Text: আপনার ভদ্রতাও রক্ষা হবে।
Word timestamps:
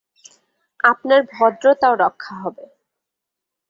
আপনার 0.83 1.21
ভদ্রতাও 1.33 1.93
রক্ষা 1.95 2.33
হবে। 2.35 2.65